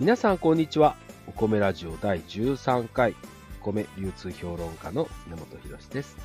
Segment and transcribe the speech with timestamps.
[0.00, 0.96] 皆さんこんにちは。
[1.28, 3.14] お米ラジオ第13回。
[3.60, 6.16] お米流通評論家の根本博です。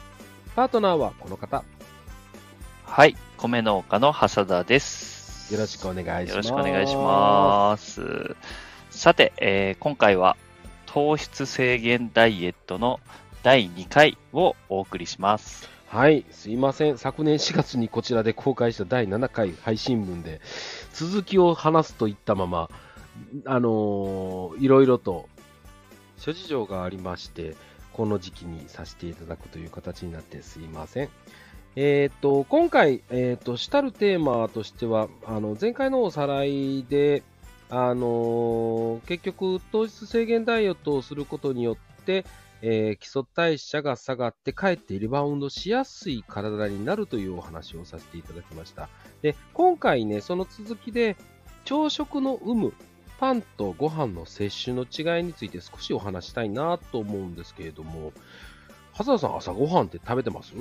[0.55, 1.63] パートナーはこの方。
[2.83, 3.15] はい。
[3.37, 5.53] 米農家の長田です。
[5.53, 6.29] よろしくお願いします。
[6.31, 8.35] よろしくお願いします。
[8.89, 10.35] さて、えー、今回は
[10.87, 12.99] 糖質制限ダイエットの
[13.43, 15.69] 第2回をお送りします。
[15.89, 16.97] はい、すいません。
[16.97, 20.41] 昨年4月にこちらで公開した第7回配信分で、
[20.91, 22.69] 続きを話すといったまま、
[23.45, 25.27] あのーいろいろと
[26.17, 27.55] 諸事情がありまして
[27.93, 31.09] この時期にさせていただくという形になってすいません
[31.75, 37.23] えっ、と、今回、えっ、と、主たるテーマとしては、あの、前回のおさらいで、
[37.69, 42.25] あの結局、糖質制限ダイエットをすることによって、
[42.61, 48.89] えー基礎代謝が下がって、かえってリバウンドしやすい体になるというお話をさせていただきました。
[49.21, 51.15] で、今回ね、その続きで、
[51.63, 52.73] 朝食の有無、
[53.19, 58.13] パンとご飯の摂取の違いについて少しお話したいなと思うんですけれども、
[58.97, 60.53] 長谷田さん、朝ごはんって食べてます？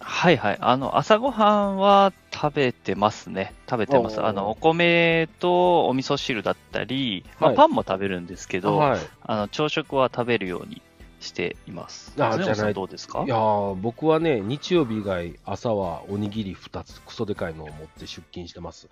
[0.00, 0.58] はいはい。
[0.60, 3.54] あの、朝ごはんは食べてますね。
[3.68, 4.20] 食べてます。
[4.22, 9.00] あの、お米とお味噌汁だったり、まあ、はいパンも食べるんですけど、はい。
[9.22, 10.80] あの、朝食は食べるように
[11.20, 12.14] しています。
[12.18, 13.24] あじゃないんどうですか？
[13.26, 18.88] いやー僕はね、日曜日以外、朝はおにぎり2つ、クソでかいのを持って出勤してます。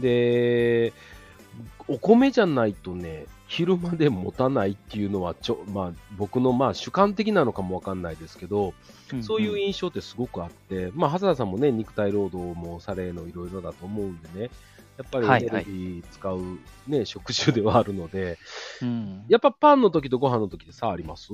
[0.00, 0.92] で、
[1.86, 8.74] お米じゃないとね、昼まで持たないっていうのはちょ、まあ、僕のまあ主観的なのかもわかんないですけど、
[9.22, 14.50] そういう印象ってすごくあって、まあ、長谷田さんもね、肉体労働もされのいろいろだと思うんでね、
[14.98, 18.38] やっぱりエネルギー使う、ね食種ではあるので、
[18.82, 19.24] うん。
[19.28, 21.28] やっぱパンの時とご飯の時って差あります？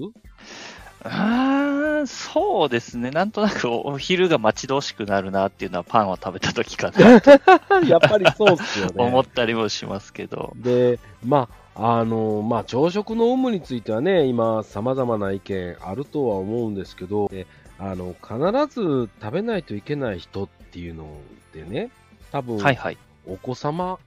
[1.04, 3.10] あーそうですね。
[3.10, 7.30] なんとなくおお昼が待ち遠しくなるなっていうのはパンを食べた時かなと
[7.86, 8.92] やっぱりそうっすよね。
[8.96, 10.52] 思ったりもしますけど。
[10.56, 17.46] で、まあ、あの、まあ、朝食の有無についてはね、今、様々な意見あるとは思うんですけど、で
[17.78, 18.36] あの、必
[18.80, 21.06] ず食べないといけない人っていうの
[21.52, 21.90] でね、
[22.30, 22.98] 多分、はいはい。
[23.26, 23.98] お子様、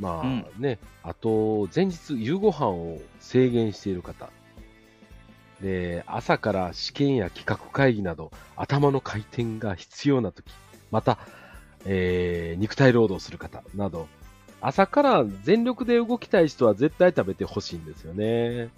[0.00, 4.30] まあうんね、あと、前日夕ご飯を制限している方、
[5.64, 10.44] で、朝から試験や企画会議など、頭の回転が必要な時、
[10.90, 11.18] また、
[11.86, 14.06] えー肉体労働する方など、
[14.60, 18.68] 朝から全力で動きたい人は絶対食べてほしいんですよね。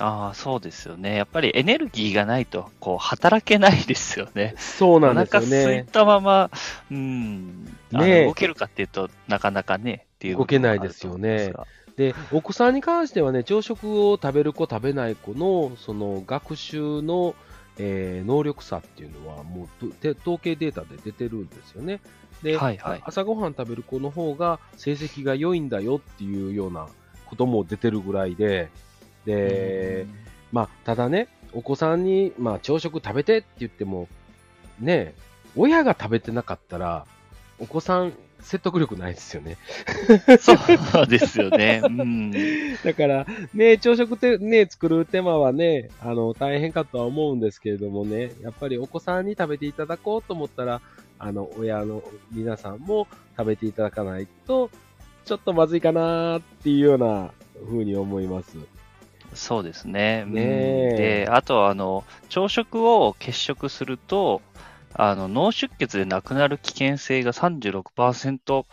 [0.00, 1.16] ああ、そうですよね。
[1.16, 4.54] やっぱりエネルギーがないと、こう、働けないですよね。
[4.56, 5.86] そうなんですよお腹空いね。
[5.92, 6.50] たまま、
[6.90, 11.52] うん、ねえ動けるかっていうとなかなかね、っていう動けないですよね
[11.96, 17.34] で、お子さんに関してはね、朝食を食べる子、食べない子の、その学習の、
[17.78, 22.00] えー能力差っていうのは、もう統計データで出てるんですよね。
[22.42, 26.88] で、はいはい朝ごはん食べる子の方が成績が良いんだよっていうような
[27.26, 28.68] ことも出てるぐらいで、
[29.26, 30.06] がで、
[30.50, 34.08] まあ、ただね、お子さんに、まあ、朝食食べてって言っても、
[34.80, 35.14] ね、
[35.56, 37.06] 親が食べてなかったら、
[37.58, 39.56] お子さん説得力ないですよね。
[40.28, 40.54] うんそ
[41.02, 41.82] うですよね。
[41.84, 42.30] うん。
[42.84, 50.80] だから、ね、朝食ってね、作る手間はね、あの、大変かとは思うんですけれどもね、やっぱりお子さんに食べていただこうと思ったら、
[51.18, 52.02] あの、親の
[52.32, 54.70] 皆さんも食べていただかないと、
[55.24, 57.30] ちょっとまずいかなっていうような
[57.64, 58.56] 風に思います。
[59.34, 60.24] そうですね。
[60.26, 64.42] うんねえで、あと、あの、朝食を欠食すると、
[64.94, 68.64] あの、脳出血で亡くなる危険性が36%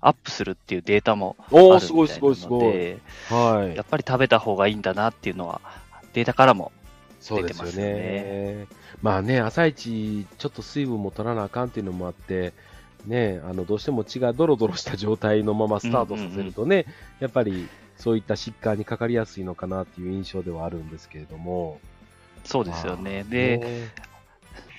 [0.00, 2.98] アップするっていうデータもあるみたいなおーすごいすごいすごいので、
[3.30, 3.82] はいや。
[3.82, 5.60] っぱり食べた方がいいんだなっていうのは、
[6.12, 6.72] データからも。
[7.28, 8.66] 出てますよねね。
[9.02, 12.52] まあね、朝一、ちょっと水分も取らなあかんっていうのもあって、
[13.04, 16.86] ね、あの、どうしても血がドロドロした状態のままスタートさせるとね、
[17.18, 21.80] やっぱりそういった疾患にかかりやすいのかなっていう印象ではあるんですけれども。
[22.44, 23.22] そうですよね。
[23.22, 23.92] まあで、ね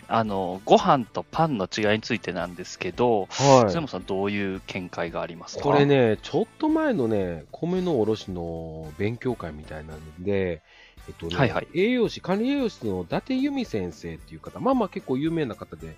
[0.09, 3.69] あの、ご飯とパンの違いについてなんですけど、はい。
[3.69, 5.63] 津山さんどういう見解がありますか？
[5.63, 5.85] これ。
[5.85, 10.61] ね、ちょっと前のね、米の卸の勉強会みたいなんで、
[11.07, 15.95] えっとね、はいはい栄養士、管理栄養士の伊達由美先生っていう方、まあまあ結構有名な方で、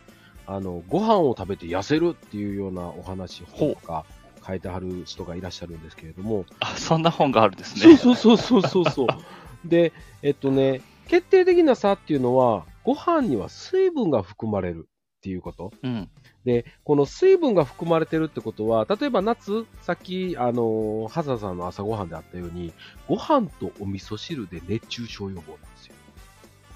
[0.48, 4.06] あの、ご飯を食べて痩せるっていうようなお話、本とか
[4.46, 7.98] 書いてはる人がいらっしゃるんですけれども、あ、そんな本があるんですそうね。
[7.98, 9.08] そうそうそうそうそう。
[9.66, 14.88] で、えっとね、決定的な差っていうのは、ご飯には水分が含まれる
[15.18, 15.72] っていうこと？
[15.84, 16.10] うん。
[16.46, 22.72] で、この水分が含まれてるってことは、例えば夏、さっき、あの、ハザさんの朝ごはんであったように、
[23.08, 25.96] ご飯とお味噌汁で熱中症予防なんですよ。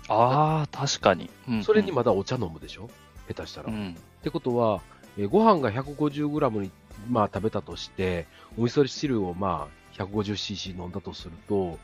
[0.09, 1.29] ああ、確かに。
[1.47, 2.89] うんそれにまだお茶飲むでしょ？
[3.29, 3.69] 下手したら。
[3.71, 3.95] っうん。
[4.21, 4.81] てことは、
[5.17, 6.71] えーご飯が 150g に、
[7.09, 8.27] まあ、食べたとして、
[8.57, 11.79] お味噌汁をまあ、150cc 飲んだとすると、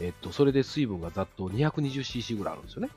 [0.00, 2.90] えっと、それで水分がざっと 220cc ぐらいあるんですよね。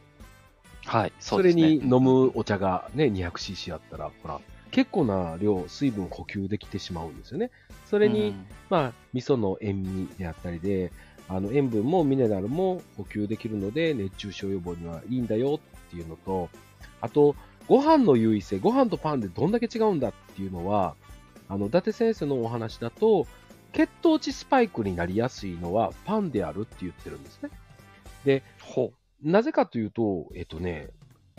[0.86, 4.40] はい、それに飲むお茶がね、200cc あったら、ほら、
[4.72, 7.50] 結構な量、水分補給できてしまうんですよね。
[7.86, 8.36] それに、
[8.70, 10.92] まあ、味噌の塩味であったりで、
[11.28, 16.50] あの塩分もミネラルも補給できるので、熱中症予防にはいいんだよっていうのと、
[17.02, 17.36] あと、
[17.68, 20.96] ご飯の優位性、ご飯とパンでどんだけ違うんだっていうのは、
[21.50, 23.26] あの、伊達先生のお話だと、
[23.74, 27.50] 血糖値スパイクになりやすいのはパンであるって言ってるんですね。
[28.24, 28.44] で、
[29.24, 30.90] なぜかというと、えっとね、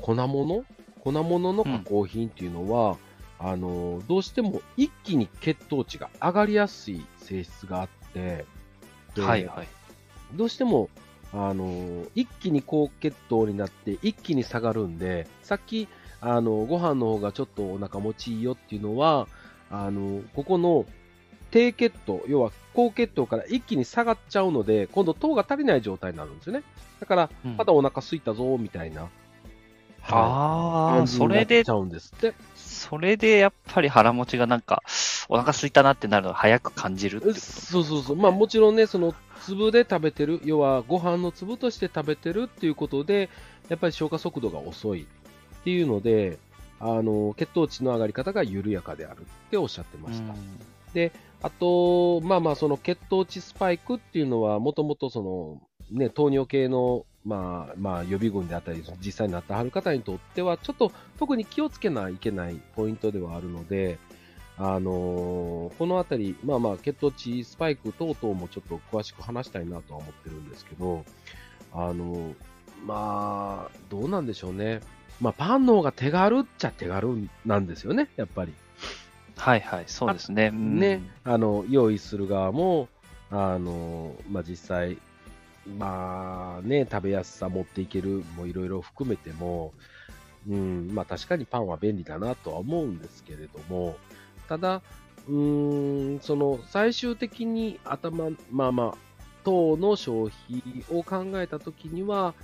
[0.00, 0.64] 粉物？
[1.00, 2.96] 粉物の加工品っていうのは、
[3.40, 8.44] うん、あの、どうしても一気に血糖値が上がりやすい性質があって、
[9.20, 9.69] はいはい。
[10.34, 10.90] どうしても、
[11.32, 15.88] あの、一気に高血糖になって一気に下がるんで、さっき、
[16.20, 19.29] あの、ご飯の方がちょっとお腹持ちいいよっていうのは、
[19.70, 20.87] あの、ここの
[21.56, 26.62] 低血糖、要は高血糖から一気に下がっちゃうので、今度糖が足りない状態になるんですよね。
[27.00, 29.05] だから、まだお腹空いたぞ、みたいな。
[29.05, 29.08] うん、
[30.03, 34.82] ああ、それで、それでやっぱり腹持ちがなんか、
[35.31, 38.17] お腹空いたなってなるのが早く感じるってそうそうそう。
[38.17, 43.31] まあもちろんね、その粒で食べてる、要はご飯の粒として食べてるっていうことで、
[43.70, 45.06] やっぱり消化速度が遅いっ
[45.64, 46.38] ていうので、
[46.81, 50.35] あの、血糖値の上がり方が緩やかであるっておっしゃってました。
[50.93, 55.60] で、あと、まあまあ、その血糖値スパイクっていうのは、もともとその、
[55.90, 63.98] ね、糖尿系の、まあ、まあ、予備軍であったり、実際になってはる方にとっては、ちょっと特に気をつけないといけないポイントではあるので、
[64.58, 71.04] あのー、このあたり、まあまあ、血糖値スパイク等々もちょっと詳しく話したいなとは思ってるんですけど、
[71.72, 72.34] あのー、
[72.86, 74.80] まあ、どうなんでしょうね。
[75.20, 78.54] まあ、パンの方が手軽っちゃ手軽なんですよね、やっぱり。
[79.36, 80.50] はいはい、そうですね。
[80.50, 82.88] ね、あの、用意する側も、
[83.30, 84.98] あの、まあ、実際、
[85.78, 89.72] まあね、食べやすさ持っていけるもいろいろ含めても、
[90.48, 93.96] うん、まあ確かにパンは便利だなとは思うんですけれども、
[94.48, 94.80] ただ、
[95.28, 98.98] うーん、その最終的に頭、まあまあ、
[99.44, 102.34] 糖の消費を考えたときには、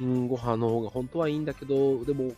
[0.00, 2.32] うん、ご飯の方が本当はいいんだけど、でも、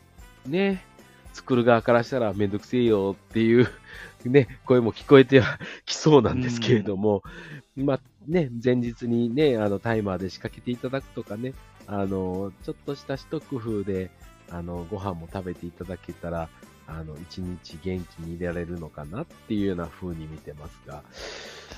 [0.47, 0.85] ね、
[1.33, 3.69] 作る側からしたらめんどくせえよっていう
[4.25, 7.23] ね、声も聞こえては きそうなんですけれども、
[7.77, 11.55] まあね、前日にね、あの、タイマーで仕掛けていただくとかね、
[11.87, 14.11] あの、ちょっとした一工夫で、
[14.51, 16.49] あの、ご飯も食べていただけたら、
[16.87, 21.03] あの、一日元気にいられるのかなっていうような風に見てますが。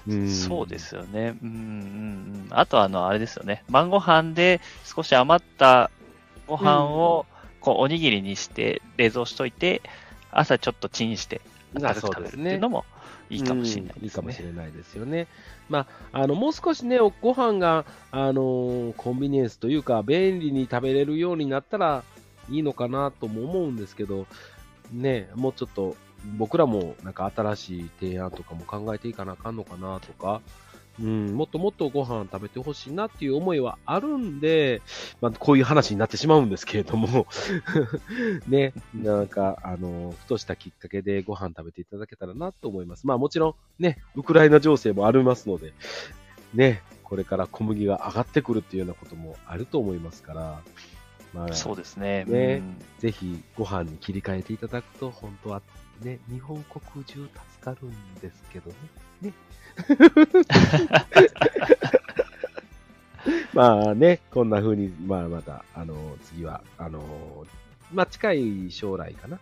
[0.07, 1.39] うそうですよね。
[1.43, 2.47] うんうんうん。
[2.51, 3.65] あとあの、あれですよね。
[3.71, 5.91] 晩ご飯で少し余った
[6.47, 7.27] ご飯を、
[7.65, 9.81] こう、おにぎりにして冷蔵しといて、
[10.31, 11.41] 朝ちょっとチンして、
[11.75, 12.85] 食べるっていうのも
[13.31, 14.05] いいかもしれないですね。
[14.05, 15.29] いいかもしれないですよね。
[15.71, 22.05] まあ、あの、もう少しね、ご飯が、あのコンビニエンスというか、便利に食べれるようになったら
[22.51, 24.27] いいのかなとも思うんですけど、
[24.93, 25.97] ね、もうちょっと、
[26.37, 30.43] 僕らもなんか新しい提案とかも考えていかなあかんのかなとか、
[31.01, 34.81] うん、もっともっとご飯食べてほしいなっていう思いはあるんで、
[35.21, 37.27] まあ、こういう話になってしまうんですけれども
[38.47, 43.07] ね、なんか、あの、ふとしたきっかけでご飯食べていただけたらなと思います。
[43.07, 45.73] まあもちろんね、ウクライナ情勢もありますので、
[46.55, 50.63] ね、これから小麦が上がってくるっていうようなこともあると思いますから、
[51.33, 52.25] まあ、そうですね。
[52.27, 55.63] ね、うん、ぜひご飯に切り替えていただくと、本当は
[56.01, 57.31] ね、日本国中助
[57.61, 58.77] かるんですけどね。
[59.23, 59.33] ね。
[63.55, 67.47] まあね、こんな風に、まあまた、あの、次は、あの、
[67.93, 69.39] まあ近い将来かな。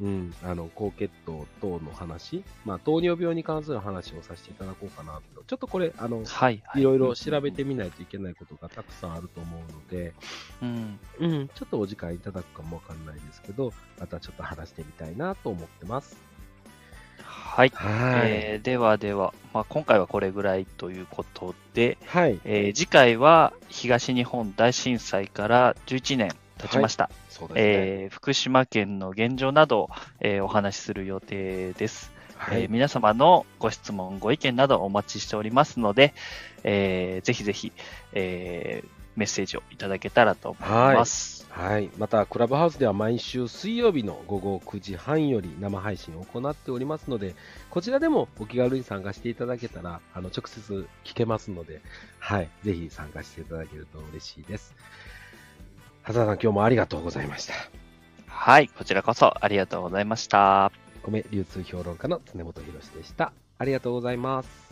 [0.00, 5.44] うん、あの、高血糖等の話、まあ、糖尿病に関する話をさせていただこうかなと。
[5.46, 10.12] ちょっとこれ、あの、はい、はい、いろいろ調べてみないといけないことがたくさんあると思うので、
[10.62, 16.16] うん、うん、ちょっとお時間いただくかもわかんないですけど、またちょっと話してみたいなと思ってます。
[17.54, 17.72] はい。
[17.72, 27.04] はいえー、ではでは、まあ、今回はこれぐらいということで、はいえー、次回は東日本大震災から11年経ちました。
[27.04, 32.12] はいそうですね、えー、福島県の現状などを、えー、お話しする予定です。
[32.36, 36.14] はい、えー、皆様のご質問、ご意見などお待ちしておりますので、
[36.62, 37.72] えー、ぜひぜひ、
[38.12, 41.46] えー、メッセージをいただけたらと思います。
[41.50, 41.74] はい。
[41.74, 47.34] はい、また、クラブハウスでは毎週水曜日の午後9時半より生配信を行っておりますので、
[47.70, 51.80] こちらでもお気軽に参加していただけたら、あの、直接聞けますので、
[52.18, 52.48] はい。
[52.64, 54.74] ぜひ参加していただけると嬉しいです。
[56.02, 57.54] 畑さん、今日もありがとうございました。
[58.26, 60.72] はい、こちらこそありがとうございました。
[61.06, 63.32] 米流通評論家の常本博でした。
[63.58, 64.48] ありがとうございます。
[64.48, 64.63] す。